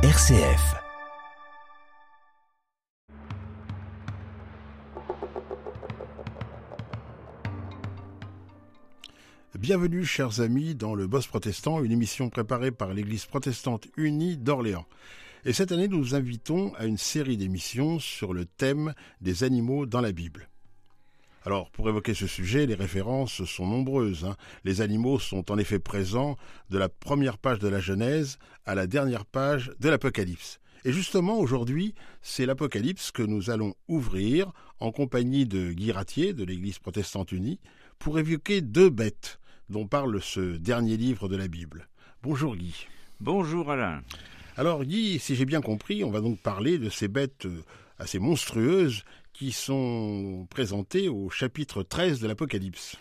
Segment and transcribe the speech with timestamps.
[0.00, 0.76] RCF.
[9.58, 14.86] Bienvenue, chers amis, dans le Boss Protestant, une émission préparée par l'Église protestante unie d'Orléans.
[15.44, 19.84] Et cette année, nous vous invitons à une série d'émissions sur le thème des animaux
[19.84, 20.48] dans la Bible.
[21.48, 24.26] Alors, pour évoquer ce sujet, les références sont nombreuses.
[24.26, 24.36] hein.
[24.64, 26.36] Les animaux sont en effet présents
[26.68, 30.60] de la première page de la Genèse à la dernière page de l'Apocalypse.
[30.84, 36.44] Et justement, aujourd'hui, c'est l'Apocalypse que nous allons ouvrir en compagnie de Guy Ratier de
[36.44, 37.60] l'Église protestante unie
[37.98, 41.88] pour évoquer deux bêtes dont parle ce dernier livre de la Bible.
[42.22, 42.74] Bonjour Guy.
[43.20, 44.02] Bonjour Alain.
[44.58, 47.64] Alors Guy, si j'ai bien compris, on va donc parler de ces bêtes euh,
[47.98, 49.02] assez monstrueuses
[49.38, 52.98] qui sont présentées au chapitre 13 de l'Apocalypse.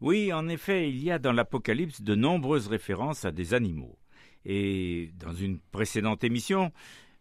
[0.00, 3.98] Oui, en effet, il y a dans l'Apocalypse de nombreuses références à des animaux.
[4.44, 6.70] Et dans une précédente émission,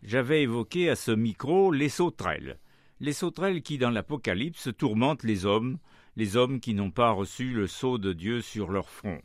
[0.04, 2.60] j'avais évoqué à ce micro les sauterelles.
[3.00, 5.80] Les sauterelles qui, dans l'Apocalypse, tourmentent les hommes,
[6.16, 9.22] les hommes qui n'ont pas reçu le sceau de Dieu sur leur front.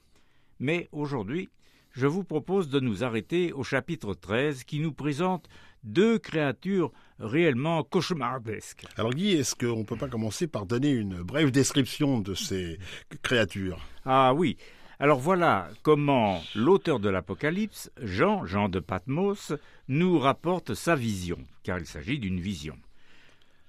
[0.61, 1.50] Mais aujourd'hui,
[1.91, 5.47] je vous propose de nous arrêter au chapitre 13 qui nous présente
[5.87, 8.84] deux créatures réellement cauchemardesques.
[8.97, 12.78] Alors Guy, est-ce qu'on ne peut pas commencer par donner une brève description de ces
[13.23, 13.81] créatures?
[14.05, 14.56] Ah oui.
[14.98, 19.53] Alors voilà comment l'auteur de l'Apocalypse, Jean, Jean de Patmos,
[19.89, 22.77] nous rapporte sa vision, car il s'agit d'une vision.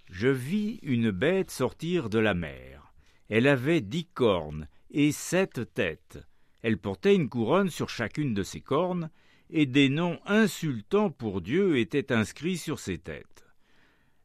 [0.09, 2.93] Je vis une bête sortir de la mer.
[3.29, 6.19] Elle avait dix cornes et sept têtes.
[6.61, 9.09] Elle portait une couronne sur chacune de ses cornes,
[9.49, 13.45] et des noms insultants pour Dieu étaient inscrits sur ses têtes.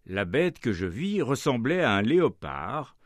[0.06, 2.96] La bête que je vis ressemblait à un léopard,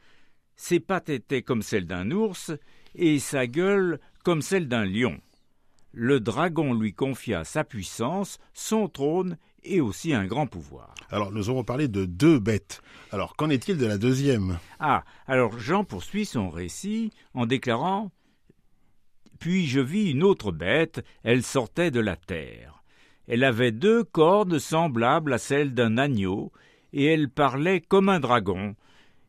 [0.57, 2.53] ses pattes étaient comme celles d'un ours,
[2.95, 5.21] et sa gueule comme celle d'un lion.
[5.93, 10.95] Le dragon lui confia sa puissance, son trône et aussi un grand pouvoir.
[11.11, 12.83] Alors nous avons parlé de deux bêtes.
[13.13, 14.59] Alors qu'en est-il de la deuxième?
[14.79, 18.11] Ah, alors Jean poursuit son récit en déclarant
[19.39, 22.83] Puis je vis une autre bête, elle sortait de la terre.
[23.29, 26.53] Elle avait deux cornes semblables à celles d'un agneau,
[26.93, 28.77] et elle parlait comme un dragon.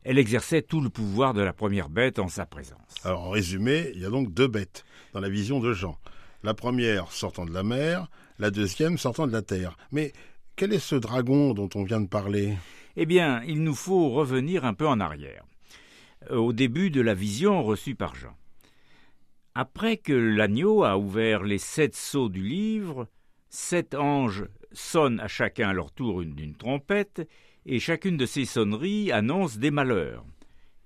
[0.04, 2.94] Elle exerçait tout le pouvoir de la première bête en sa présence.
[3.04, 5.98] Alors en résumé, il y a donc deux bêtes dans la vision de Jean.
[6.44, 8.08] La première sortant de la mer,
[8.38, 9.76] la deuxième sortant de la terre.
[9.90, 10.12] Mais
[10.54, 12.56] quel est ce dragon dont on vient de parler?
[12.96, 15.44] Eh bien, il nous faut revenir un peu en arrière,
[16.30, 18.34] euh, au début de la vision reçue par Jean.
[19.60, 23.08] Après que l'agneau a ouvert les sept sceaux du livre,
[23.48, 27.28] sept anges sonnent à chacun à leur tour une, une trompette,
[27.66, 30.24] et chacune de ces sonneries annonce des malheurs.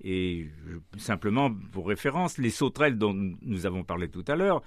[0.02, 0.46] Et
[0.96, 3.12] simplement pour référence, les sauterelles dont
[3.42, 4.62] nous avons parlé tout à l'heure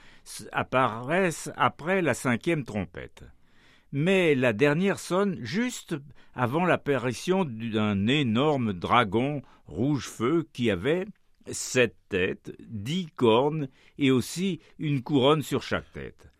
[0.51, 3.23] apparaissent après la cinquième trompette.
[3.91, 5.95] Mais la dernière sonne juste
[6.35, 11.07] avant l'apparition d'un énorme dragon rouge feu qui avait
[11.51, 16.31] sept têtes, dix cornes et aussi une couronne sur chaque tête.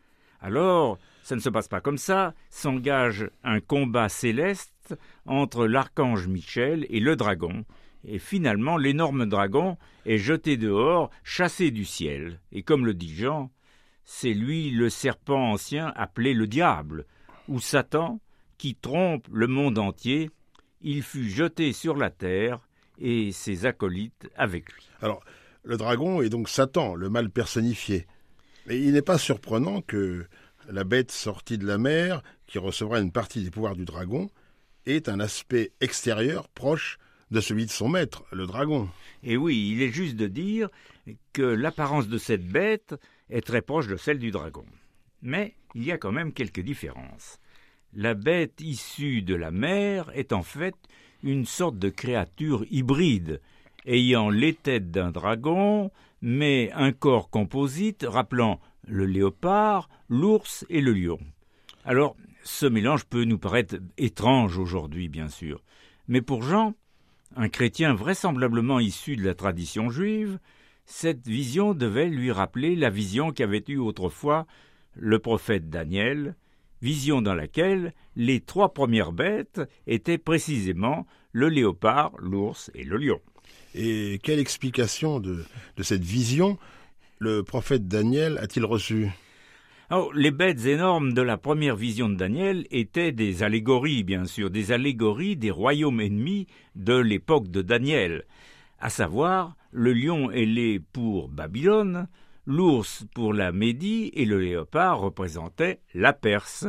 [0.42, 4.96] Alors, ça ne se passe pas comme ça, s'engage un combat céleste
[5.26, 7.66] entre l'archange Michel et le dragon,
[8.04, 13.52] et finalement l'énorme dragon est jeté dehors, chassé du ciel, et comme le dit Jean,
[14.04, 17.06] c'est lui le serpent ancien appelé le diable,
[17.48, 18.20] ou Satan,
[18.58, 20.30] qui trompe le monde entier,
[20.82, 22.68] il fut jeté sur la terre,
[23.00, 24.88] et ses acolytes avec lui.
[25.02, 25.24] Alors,
[25.64, 28.08] le dragon est donc Satan, le mal personnifié.
[28.68, 30.26] Mais il n'est pas surprenant que
[30.70, 34.30] la bête sortie de la mer, qui recevra une partie des pouvoirs du dragon,
[34.86, 36.98] ait un aspect extérieur proche
[37.32, 38.90] de celui de son maître, le dragon.
[39.24, 40.70] Et oui, il est juste de dire
[41.34, 42.96] que l'apparence de cette bête
[43.30, 44.66] est très proche de celle du dragon.
[45.22, 47.40] Mais il y a quand même quelques différences.
[47.98, 50.76] La bête issue de la mer est en fait
[51.24, 53.40] une sorte de créature hybride,
[53.86, 55.92] ayant les têtes d'un dragon,
[56.22, 61.20] mais un corps composite rappelant le léopard, l'ours et le lion.
[61.86, 65.64] Alors, ce mélange peut nous paraître étrange aujourd'hui, bien sûr,
[66.10, 66.74] mais pour Jean,
[67.38, 70.38] un chrétien vraisemblablement issu de la tradition juive,
[70.86, 74.48] cette vision devait lui rappeler la vision qu'avait eue autrefois
[74.96, 76.36] le prophète Daniel,
[76.86, 83.20] vision dans laquelle les trois premières bêtes étaient précisément le léopard, l'ours et le lion.
[83.74, 85.44] Et quelle explication de,
[85.78, 86.60] de cette vision
[87.18, 89.10] le prophète Daniel a-t-il reçue?
[89.90, 94.50] Alors, les bêtes énormes de la première vision de Daniel étaient des allégories, bien sûr,
[94.50, 98.26] des allégories des royaumes ennemis de l'époque de Daniel,
[98.80, 102.08] à savoir le lion ailé pour Babylone,
[102.46, 106.68] l'ours pour la Médie et le léopard représentait la Perse.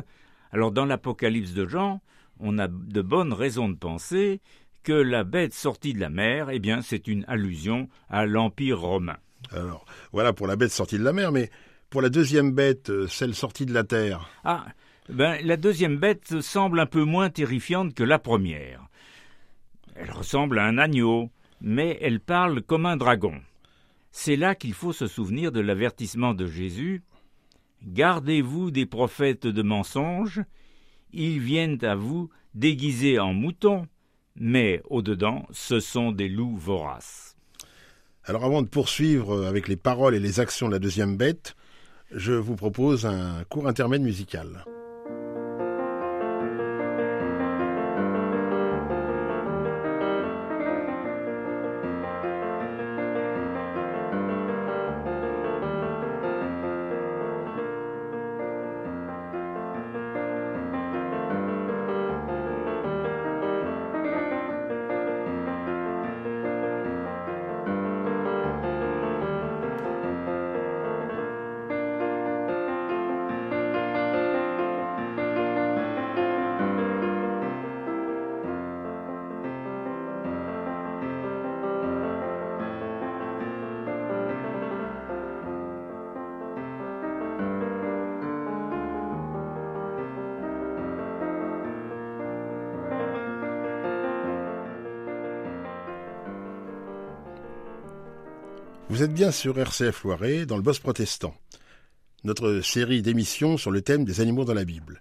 [0.52, 2.00] Alors dans l'Apocalypse de Jean,
[2.40, 4.40] on a de bonnes raisons de penser
[4.82, 9.16] que la bête sortie de la mer, eh bien, c'est une allusion à l'Empire romain.
[9.50, 11.50] Alors, voilà pour la bête sortie de la mer, mais
[11.90, 14.28] pour la deuxième bête, euh, celle sortie de la terre.
[14.44, 14.66] Ah,
[15.08, 18.86] ben, la deuxième bête semble un peu moins terrifiante que la première.
[19.94, 21.30] Elle ressemble à un agneau,
[21.60, 23.40] mais elle parle comme un dragon.
[24.18, 27.02] C'est là qu'il faut se souvenir de l'avertissement de Jésus.
[27.82, 30.40] Gardez-vous des prophètes de mensonges,
[31.12, 33.86] ils viennent à vous déguisés en moutons,
[34.34, 37.36] mais au-dedans, ce sont des loups voraces.
[38.24, 41.54] Alors avant de poursuivre avec les paroles et les actions de la deuxième bête,
[42.10, 44.64] je vous propose un court intermède musical.
[98.88, 101.34] Vous êtes bien sur RCF Loiret, dans le Boss protestant,
[102.22, 105.00] notre série d'émissions sur le thème des animaux dans la Bible.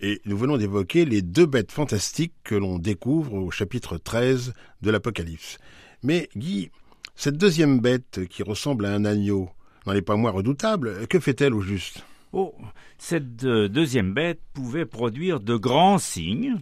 [0.00, 4.52] Et nous venons d'évoquer les deux bêtes fantastiques que l'on découvre au chapitre 13
[4.82, 5.56] de l'Apocalypse.
[6.02, 6.70] Mais Guy,
[7.16, 9.48] cette deuxième bête qui ressemble à un agneau
[9.86, 12.04] n'en est pas moins redoutable, que fait-elle au juste?
[12.32, 12.54] Oh,
[12.98, 16.60] cette euh, deuxième bête pouvait produire de grands signes,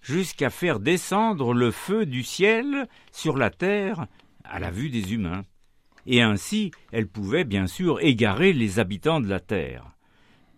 [0.00, 4.06] jusqu'à faire descendre le feu du ciel sur la terre
[4.44, 5.44] à la vue des humains
[6.08, 9.92] et ainsi elle pouvait bien sûr égarer les habitants de la terre.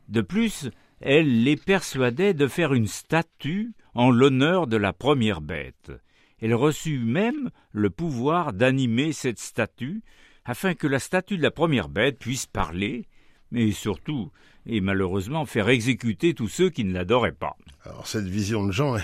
[0.08, 0.70] De plus,
[1.00, 5.92] elle les persuadait de faire une statue en l'honneur de la première bête.
[6.40, 10.02] Elle reçut même le pouvoir d'animer cette statue,
[10.44, 13.06] afin que la statue de la première bête puisse parler,
[13.50, 14.30] mais surtout,
[14.66, 17.56] et malheureusement, faire exécuter tous ceux qui ne l'adoraient pas.
[17.84, 18.96] Alors cette vision de Jean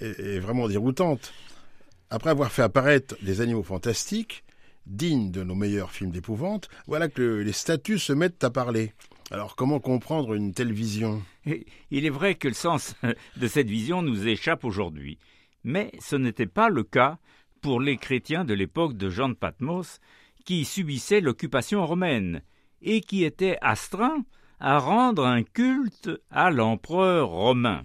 [0.00, 1.32] est vraiment déroutante.
[2.10, 4.44] Après avoir fait apparaître des animaux fantastiques,
[4.88, 8.92] digne de nos meilleurs films d'épouvante, voilà que les statues se mettent à parler.
[9.30, 11.22] Alors comment comprendre une telle vision?
[11.90, 12.94] Il est vrai que le sens
[13.36, 15.18] de cette vision nous échappe aujourd'hui.
[15.64, 17.18] Mais ce n'était pas le cas
[17.60, 20.00] pour les chrétiens de l'époque de Jean de Patmos,
[20.44, 22.42] qui subissaient l'occupation romaine
[22.80, 24.24] et qui étaient astreints
[24.60, 27.84] à rendre un culte à l'empereur romain.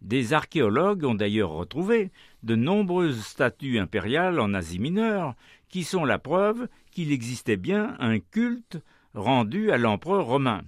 [0.00, 2.10] Des archéologues ont d'ailleurs retrouvé
[2.42, 5.34] de nombreuses statues impériales en Asie mineure
[5.68, 8.78] qui sont la preuve qu'il existait bien un culte
[9.14, 10.62] rendu à l'empereur romain.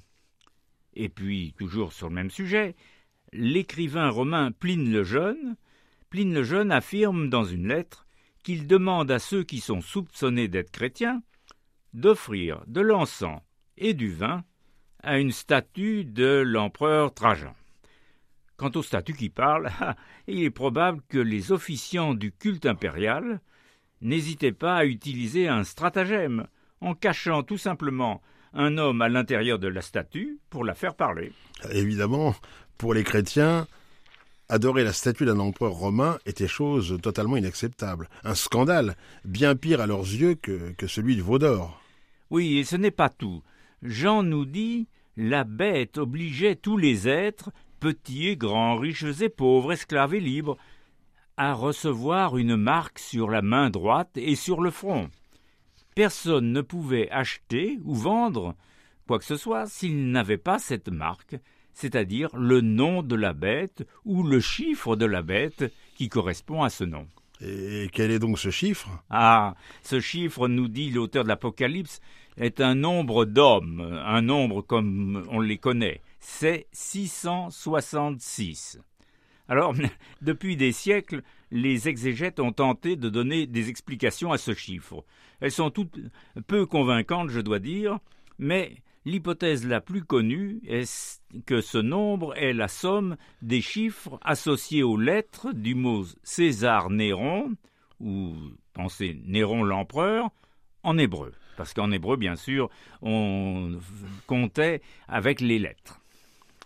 [0.94, 2.75] Et puis, toujours sur le même sujet,
[3.32, 5.56] l'écrivain romain Pline le Jeune,
[6.11, 8.06] Pline le Jeune affirme dans une lettre
[8.43, 11.23] qu'il demande à ceux qui sont soupçonnés d'être chrétiens
[11.93, 13.41] d'offrir de l'encens
[13.76, 14.44] et du vin
[15.03, 17.55] à une statue de l'empereur Trajan.
[18.61, 19.71] Quant aux statues qui parlent,
[20.29, 23.40] il est probable que les officiants du culte impérial
[24.02, 26.47] n'hésitez pas à utiliser un stratagème
[26.83, 28.21] en cachant tout simplement
[28.52, 31.33] un homme à l'intérieur de la statue pour la faire parler.
[31.73, 32.35] Évidemment,
[32.76, 33.67] pour les chrétiens,
[34.50, 39.87] adorer la statue d'un empereur romain était chose totalement inacceptable, un scandale, bien pire à
[39.87, 41.81] leurs yeux que, que celui du veau d'or.
[42.29, 43.43] Oui, et ce n'est pas tout.
[43.81, 44.87] Jean nous dit
[45.17, 50.56] la bête obligeait tous les êtres, petits et grands, riches et pauvres, esclaves et libres,
[51.37, 55.08] à recevoir une marque sur la main droite et sur le front.
[55.94, 58.54] Personne ne pouvait acheter ou vendre
[59.06, 61.37] quoi que ce soit s'il n'avait pas cette marque,
[61.72, 66.70] c'est-à-dire le nom de la bête ou le chiffre de la bête qui correspond à
[66.70, 67.08] ce nom.
[67.40, 68.88] Et quel est donc ce chiffre?
[69.10, 72.00] Ah, ce chiffre, nous dit l'auteur de l'Apocalypse,
[72.40, 76.00] est un nombre d'hommes, un nombre comme on les connaît.
[76.18, 78.80] C'est 666.
[79.49, 79.75] Alors,
[80.23, 85.04] depuis des siècles, les exégètes ont tenté de donner des explications à ce chiffre.
[85.40, 85.99] Elles sont toutes
[86.47, 87.99] peu convaincantes, je dois dire,
[88.38, 94.82] mais l'hypothèse la plus connue est que ce nombre est la somme des chiffres associés
[94.82, 97.52] aux lettres du mot César Néron,
[97.99, 98.35] ou
[98.73, 100.30] pensez Néron l'empereur,
[100.82, 101.32] en hébreu.
[101.57, 102.71] Parce qu'en hébreu, bien sûr,
[103.02, 103.78] on
[104.26, 106.00] comptait avec les lettres.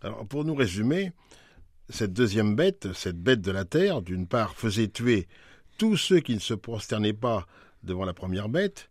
[0.02, 1.12] Alors, pour nous résumer,
[1.88, 5.26] cette deuxième bête, cette bête de la terre, d'une part, faisait tuer
[5.78, 7.46] tous ceux qui ne se prosternaient pas
[7.82, 8.90] devant la première bête,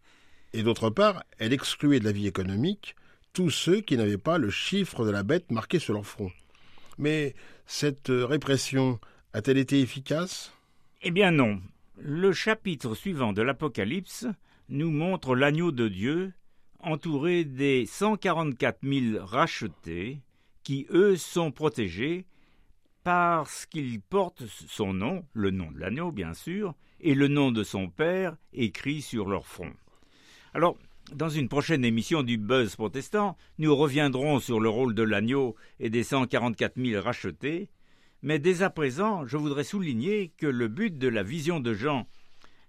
[0.54, 2.96] et d'autre part, elle excluait de la vie économique
[3.34, 6.32] tous ceux qui n'avaient pas le chiffre de la bête marqué sur leur front.
[7.00, 7.34] Mais
[7.66, 9.00] cette répression
[9.34, 10.54] a-t-elle été efficace?
[11.02, 11.60] Eh bien non.
[11.98, 14.28] Le chapitre suivant de l'Apocalypse
[14.70, 16.34] nous montre l'agneau de Dieu
[16.80, 20.22] entouré des 144 000 rachetés
[20.64, 22.26] qui, eux, sont protégés
[23.04, 27.64] parce qu'il porte son nom, le nom de l'agneau bien sûr, et le nom de
[27.64, 29.74] son père écrit sur leur front.
[30.54, 30.78] Alors,
[31.12, 35.90] dans une prochaine émission du Buzz protestant, nous reviendrons sur le rôle de l'agneau et
[35.90, 37.70] des 144 000 rachetés,
[38.22, 42.08] mais dès à présent, je voudrais souligner que le but de la vision de Jean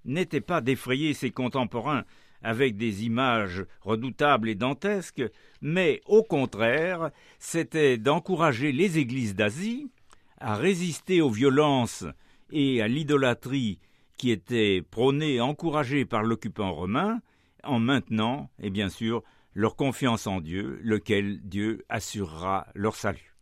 [0.04, 2.04] n'était pas d'effrayer ses contemporains
[2.42, 5.24] avec des images redoutables et dantesques,
[5.62, 9.90] mais au contraire, c'était d'encourager les églises d'Asie
[10.38, 12.04] à résister aux violences
[12.52, 13.78] et à l'idolâtrie
[14.18, 17.20] qui étaient prônées et encouragées par l'occupant romain,
[17.64, 19.22] en maintenant, et bien sûr,
[19.54, 23.33] leur confiance en Dieu, lequel Dieu assurera leur salut.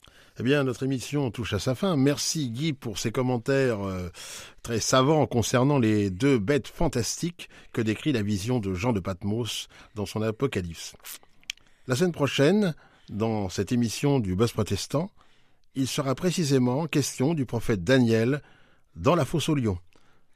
[0.43, 1.95] Eh bien, notre émission touche à sa fin.
[1.95, 4.09] Merci Guy pour ces commentaires euh,
[4.65, 9.69] très savants concernant les deux bêtes fantastiques que décrit la vision de Jean de Patmos
[9.95, 10.97] dans son Apocalypse.
[11.87, 12.75] La semaine prochaine,
[13.09, 15.13] dans cette émission du Buzz protestant,
[15.77, 18.43] il sera précisément question du prophète Daniel
[18.97, 19.79] dans la fosse au lion.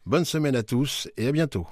[0.05, 1.67] Bonne semaine à tous et à bientôt.